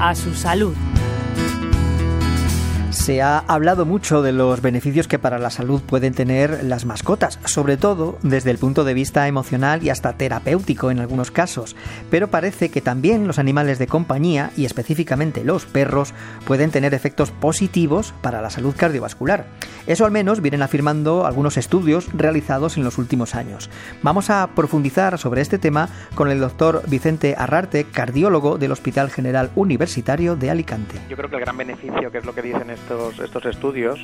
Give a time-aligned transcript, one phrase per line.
[0.00, 0.74] a su salud.
[2.90, 7.38] Se ha hablado mucho de los beneficios que para la salud pueden tener las mascotas,
[7.44, 11.76] sobre todo desde el punto de vista emocional y hasta terapéutico en algunos casos,
[12.10, 16.12] pero parece que también los animales de compañía, y específicamente los perros,
[16.44, 19.46] pueden tener efectos positivos para la salud cardiovascular.
[19.88, 23.70] Eso al menos vienen afirmando algunos estudios realizados en los últimos años.
[24.02, 29.50] Vamos a profundizar sobre este tema con el doctor Vicente Arrarte, cardiólogo del Hospital General
[29.54, 30.98] Universitario de Alicante.
[31.08, 33.98] Yo creo que el gran beneficio, que es lo que dicen estos estos, estudios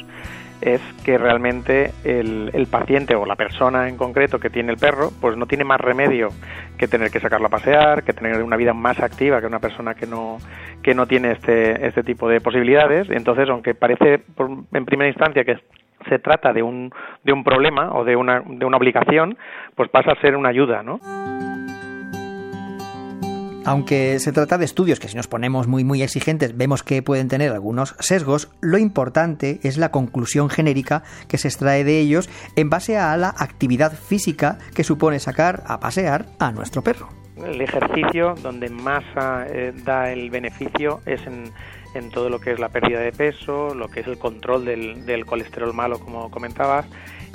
[0.63, 5.37] es que realmente el, paciente o la persona en concreto que tiene el perro, pues
[5.37, 6.31] no tiene más remedio
[6.79, 9.95] que tener que sacarlo a pasear, que tener una vida más activa que una persona
[9.95, 10.39] que no,
[10.83, 13.11] que no tiene este, este tipo de posibilidades.
[13.11, 14.23] Entonces, aunque parece
[14.73, 15.59] en primera instancia que
[16.09, 16.91] se trata de un,
[17.23, 19.37] de un problema o de una, de una obligación,
[19.75, 21.01] pues pasa a ser una ayuda, ¿no?
[23.67, 27.29] Aunque se trata de estudios que si nos ponemos muy muy exigentes vemos que pueden
[27.29, 32.69] tener algunos sesgos, lo importante es la conclusión genérica que se extrae de ellos en
[32.69, 37.09] base a la actividad física que supone sacar a pasear a nuestro perro.
[37.39, 39.03] El ejercicio donde más
[39.51, 41.45] eh, da el beneficio es en,
[41.95, 45.27] en, todo lo que es la pérdida de peso, lo que es el control del,
[45.27, 46.87] colesterol malo, como comentabas,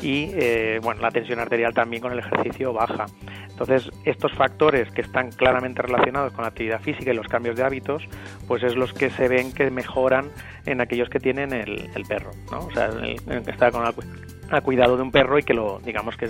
[0.01, 3.05] y eh, bueno, la tensión arterial también con el ejercicio baja.
[3.49, 7.63] Entonces, estos factores que están claramente relacionados con la actividad física y los cambios de
[7.63, 8.03] hábitos,
[8.47, 10.29] pues es los que se ven que mejoran
[10.65, 12.59] en aquellos que tienen el, perro, ¿no?
[12.59, 13.83] O sea, el, que está con
[14.51, 16.29] a cuidado de un perro y que lo, digamos que,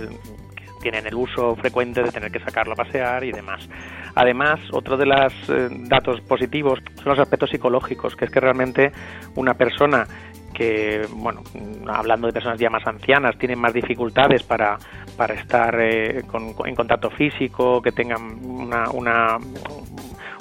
[0.80, 3.68] tienen el uso frecuente de tener que sacarlo a pasear y demás.
[4.14, 8.92] Además, otro de los eh, datos positivos son los aspectos psicológicos, que es que realmente
[9.36, 10.06] una persona
[10.52, 11.42] que, bueno,
[11.86, 14.78] hablando de personas ya más ancianas, tienen más dificultades para,
[15.16, 16.22] para estar eh,
[16.64, 19.38] en contacto físico, que tengan una, una,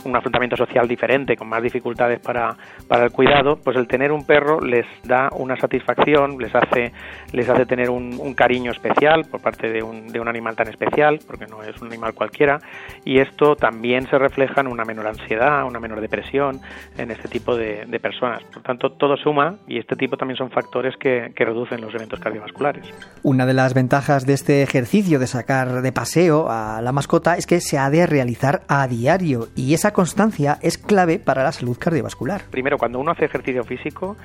[0.05, 2.55] un afrontamiento social diferente, con más dificultades para,
[2.88, 6.91] para el cuidado, pues el tener un perro les da una satisfacción, les hace,
[7.31, 11.19] les hace tener un, cariño especial por parte de un, de un animal tan especial,
[11.28, 12.59] porque no es un animal cualquiera,
[13.03, 16.62] y esto también se refleja en una menor ansiedad, una menor depresión
[16.97, 18.41] en este tipo de, personas.
[18.44, 22.19] Por tanto, todo suma y este tipo también son factores que, que reducen los eventos
[22.19, 22.85] cardiovasculares.
[23.23, 27.46] Una de las ventajas de este ejercicio de sacar de paseo a la mascota es
[27.46, 31.77] que se ha de realizar a diario y esa constancia es clave para la salud
[31.77, 32.41] cardiovascular.
[32.51, 34.17] Primero, cuando uno hace ejercicio físico,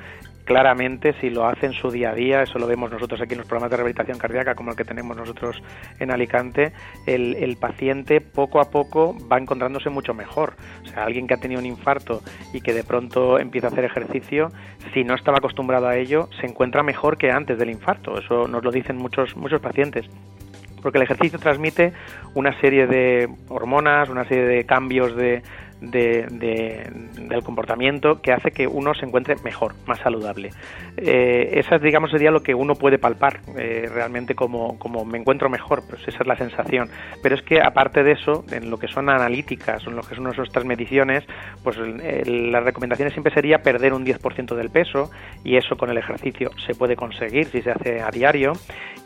[0.45, 3.39] claramente si lo hace en su día a día, eso lo vemos nosotros aquí en
[3.39, 5.63] los programas de rehabilitación cardíaca como el que tenemos nosotros
[5.99, 6.73] en Alicante,
[7.07, 10.55] el, el, paciente poco a poco va encontrándose mucho mejor.
[10.85, 12.21] O sea, alguien que ha tenido un infarto
[12.53, 14.49] y que de pronto empieza a hacer ejercicio,
[14.93, 18.19] si no estaba acostumbrado a ello, se encuentra mejor que antes del infarto.
[18.19, 20.07] Eso nos lo dicen muchos, muchos pacientes
[20.85, 21.95] porque el ejercicio transmite
[22.35, 25.43] una serie de hormonas, una serie de cambios de,
[25.91, 26.91] de,
[27.29, 30.51] del comportamiento que hace que uno se encuentre mejor, más saludable.
[30.97, 35.83] Eh, esa, digamos, sería lo que uno puede palpar eh, realmente como, me encuentro mejor,
[35.89, 36.89] pues esa es la sensación.
[37.23, 40.25] Pero es que aparte de eso, en lo que son analíticas, en lo que son
[40.25, 41.25] nuestras mediciones,
[41.63, 45.11] pues las recomendaciones siempre sería perder un 10% del peso
[45.45, 48.53] y eso con el ejercicio se puede conseguir si se hace a diario.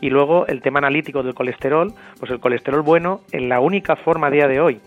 [0.01, 4.27] Y luego el tema analítico del colesterol, pues el colesterol bueno, en la única forma
[4.27, 4.79] a día de hoy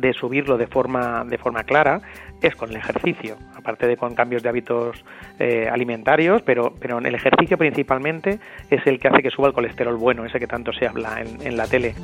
[0.00, 2.00] de subirlo de forma, de forma clara
[2.42, 5.04] es con el ejercicio, aparte de con cambios de hábitos
[5.38, 8.38] eh, alimentarios, pero, pero el ejercicio principalmente
[8.70, 11.46] es el que hace que suba el colesterol bueno, ese que tanto se habla en,
[11.46, 11.94] en la tele.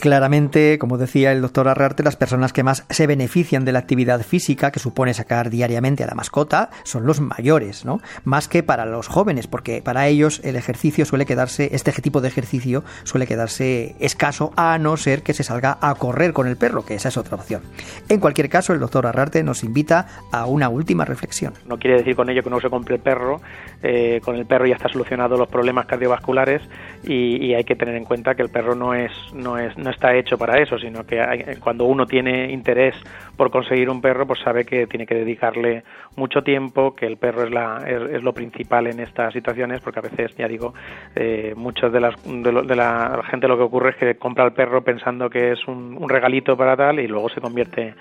[0.00, 4.22] Claramente, como decía el doctor Arrarte, las personas que más se benefician de la actividad
[4.22, 8.00] física que supone sacar diariamente a la mascota son los mayores, ¿no?
[8.22, 12.28] Más que para los jóvenes, porque para ellos el ejercicio suele quedarse, este tipo de
[12.28, 16.84] ejercicio suele quedarse escaso a no ser que se salga a correr con el perro,
[16.84, 17.62] que esa es otra opción.
[18.08, 21.54] En cualquier caso, el doctor Arrarte nos invita a una última reflexión.
[21.66, 23.40] No quiere decir con ello que uno se compre perro,
[23.82, 26.62] eh, con el perro ya está solucionado los problemas cardiovasculares
[27.04, 30.14] y, hay que tener en cuenta que el perro no es, no es no está
[30.14, 32.94] hecho para eso, sino que cuando uno tiene interés
[33.38, 35.82] por conseguir un perro, pues sabe que tiene que dedicarle
[36.14, 40.02] mucho tiempo, que el perro es, la, es, lo principal en estas situaciones, porque a
[40.02, 40.74] veces, ya digo,
[41.16, 44.84] eh, muchas de, las, de, la gente lo que ocurre es que compra el perro
[44.84, 47.94] pensando que es un, un regalito para tal y luego se convierte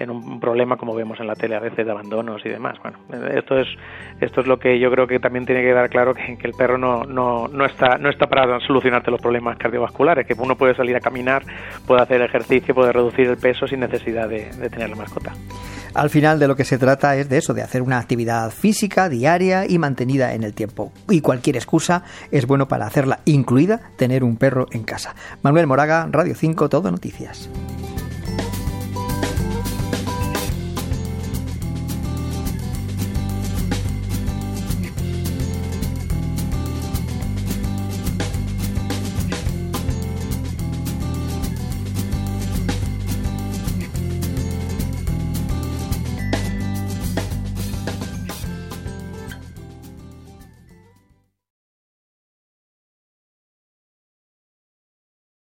[0.00, 2.78] en un problema como vemos en la tele a veces de abandonos y demás.
[2.82, 2.98] Bueno,
[3.28, 3.68] esto es
[4.20, 6.78] esto es lo que yo creo que también tiene que dar claro que, el perro
[6.78, 10.96] no, no, no, está no está para solucionarte los problemas cardiovasculares, que uno puede salir
[10.96, 11.42] a caminar,
[11.86, 15.32] puede hacer ejercicio, puede reducir el peso sin necesidad de, de tener la mascota.
[15.96, 19.08] Al final de lo que se trata es de eso, de hacer una actividad física
[19.08, 20.92] diaria y mantenida en el tiempo.
[21.08, 25.14] Y cualquier excusa es bueno para hacerla, incluida tener un perro en casa.
[25.40, 27.48] Manuel Moraga, Radio 5, Todo Noticias.